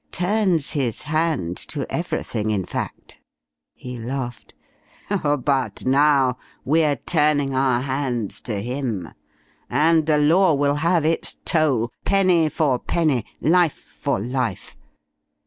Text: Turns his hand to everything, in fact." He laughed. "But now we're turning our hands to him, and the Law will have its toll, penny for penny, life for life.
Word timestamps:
Turns 0.11 0.71
his 0.71 1.03
hand 1.03 1.57
to 1.67 1.85
everything, 1.93 2.49
in 2.49 2.65
fact." 2.65 3.19
He 3.75 3.99
laughed. 3.99 4.55
"But 5.09 5.85
now 5.85 6.39
we're 6.65 6.95
turning 6.95 7.53
our 7.53 7.81
hands 7.81 8.41
to 8.49 8.59
him, 8.63 9.09
and 9.69 10.07
the 10.07 10.17
Law 10.17 10.55
will 10.55 10.77
have 10.81 11.05
its 11.05 11.37
toll, 11.45 11.91
penny 12.03 12.49
for 12.49 12.79
penny, 12.79 13.25
life 13.41 13.77
for 13.93 14.19
life. 14.19 14.75